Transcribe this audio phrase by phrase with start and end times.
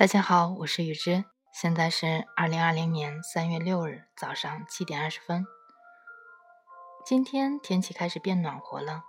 [0.00, 5.44] 大家好，我是雨之，现在是二零二零年三月六日早上七点二十分。
[7.04, 9.04] 今天天气开始变暖和了，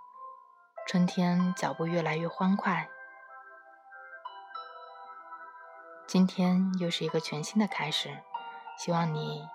[0.85, 2.89] 春天脚步越来越欢快。
[6.05, 8.21] 今天又是一个全新的开始，
[8.77, 9.47] 希望你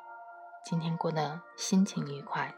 [0.65, 2.55] 今天过得心情愉快。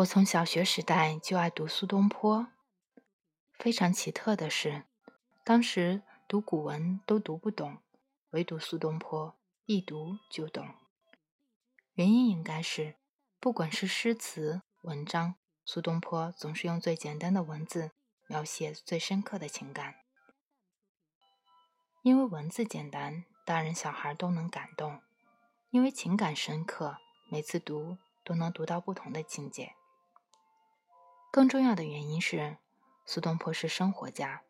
[0.00, 2.46] 我从小学时代就爱读苏东坡。
[3.58, 4.84] 非常奇特的是，
[5.44, 7.78] 当时读古文都读不懂，
[8.30, 9.36] 唯独苏东坡
[9.66, 10.74] 一读就懂。
[11.94, 12.96] 原因应该是，
[13.38, 15.34] 不管是诗词文章，
[15.66, 17.90] 苏东坡总是用最简单的文字
[18.26, 19.96] 描写最深刻的情感。
[22.02, 25.00] 因为文字简单，大人小孩都能感动；
[25.68, 26.96] 因为情感深刻，
[27.30, 29.74] 每次读都能读到不同的境界。
[31.30, 32.56] 更重要的原因是，
[33.06, 34.42] 苏东坡是生活家，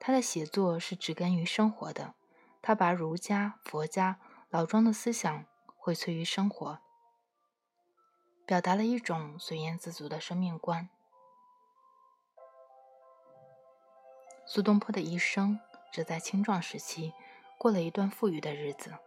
[0.00, 2.14] 他的写作是植根于生活的。
[2.60, 4.18] 他把儒家、佛家、
[4.48, 5.44] 老庄的思想
[5.76, 6.80] 荟萃于生活，
[8.44, 10.88] 表达了一种随缘自足的生命观。
[14.46, 15.60] 苏东坡的一生
[15.92, 17.12] 只在青壮时期
[17.58, 18.98] 过了一段富裕的日子，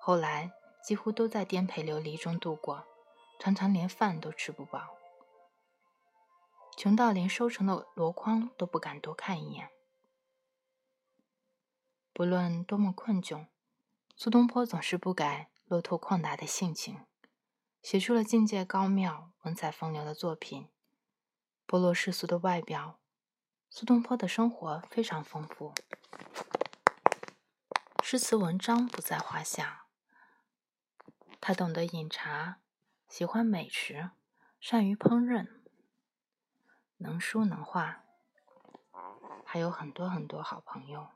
[0.00, 2.86] 后来几乎都在颠沛流离中度过，
[3.38, 4.96] 常常连饭都吃不饱。
[6.76, 9.70] 穷到连收成的箩筐都不敢多看一眼。
[12.12, 13.46] 不论多么困窘，
[14.16, 17.04] 苏东坡总是不改落拓旷达的性情，
[17.82, 20.68] 写出了境界高妙、文采风流的作品。
[21.66, 23.00] 不落世俗的外表，
[23.68, 25.74] 苏东坡的生活非常丰富，
[28.02, 29.86] 诗词文章不在话下。
[31.40, 32.60] 他懂得饮茶，
[33.08, 34.10] 喜欢美食，
[34.60, 35.63] 善于烹饪。
[37.04, 38.02] 能说能画，
[39.44, 41.08] 还有很多很多好朋友。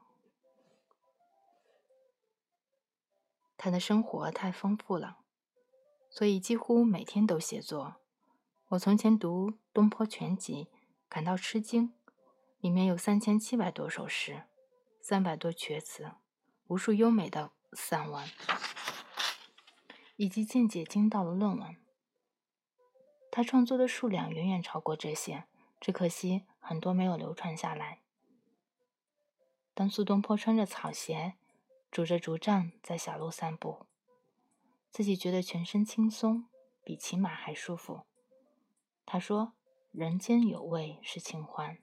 [3.57, 5.21] 他的生活太丰富了，
[6.11, 7.97] 所以几乎每天都写作。
[8.69, 10.67] 我从前读《东坡全集》，
[11.09, 11.95] 感到吃惊，
[12.59, 14.43] 里面有三千七百多首诗，
[15.01, 16.13] 三百多阙词，
[16.67, 18.29] 无数优美的散文，
[20.17, 21.75] 以及见解精到的论文。
[23.31, 25.47] 他创作的数量远远超过这些。
[25.81, 28.01] 只可惜很多没有流传下来。
[29.75, 31.35] 当苏东坡穿着草鞋，
[31.91, 33.87] 拄着竹杖在小路散步，
[34.91, 36.49] 自己觉得全身轻松，
[36.83, 38.03] 比骑马还舒服。
[39.07, 39.53] 他说
[39.93, 41.79] ：“人间有味是清欢，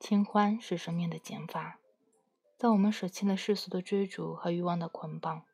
[0.00, 1.78] 清欢是生命的减法，
[2.56, 5.44] 在我们舍弃了世俗的追逐和欲望的捆绑，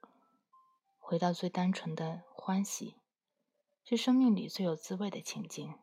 [0.99, 2.97] 回到最单纯的欢喜。”
[3.87, 5.75] 是生命里最有滋味的情景，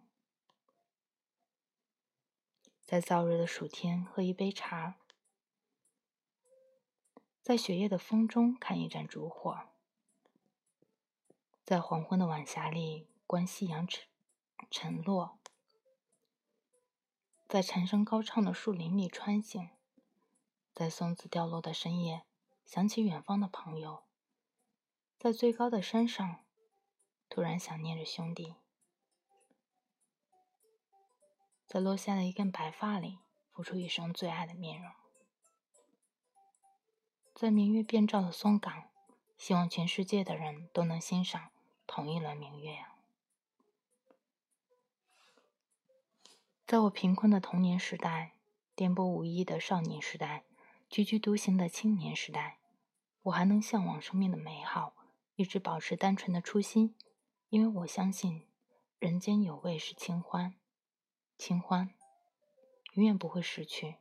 [2.84, 4.96] 在燥热的暑天喝一杯茶，
[7.44, 9.70] 在雪夜的风中看一盏烛火，
[11.64, 14.08] 在黄昏的晚霞里观夕阳沉
[14.72, 15.38] 沉落，
[17.48, 19.70] 在蝉声高唱的树林里穿行，
[20.74, 22.24] 在松子掉落的深夜
[22.66, 24.06] 想起远方的朋友，
[25.20, 26.44] 在最高的山上。
[27.34, 28.56] 突然想念着兄弟，
[31.66, 33.20] 在落下的一根白发里
[33.50, 34.92] 浮出一生最爱的面容，
[37.34, 38.90] 在明月遍照的松岗，
[39.38, 41.52] 希望全世界的人都能欣赏
[41.88, 42.80] 同一轮明月！
[46.68, 48.34] 在我贫困的童年时代，
[48.76, 50.44] 颠簸无依的少年时代，
[50.90, 52.60] 踽踽独行的青年时代，
[53.22, 54.94] 我还能向往生命的美好，
[55.38, 56.94] 一直保持单纯的初心。
[57.52, 58.48] 因为我相信，
[58.98, 60.56] 人间有味是清欢，
[61.38, 61.94] 清欢
[62.94, 63.98] 永远不会失去，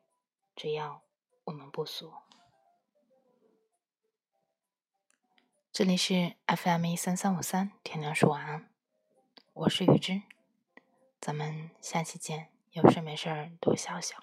[0.54, 1.02] 只要
[1.42, 2.14] 我们不俗。
[5.72, 8.72] 这里是 FM 一三三五三，天亮说晚安，
[9.52, 10.22] 我是雨之，
[11.20, 14.22] 咱们下期见，有事没事多笑笑。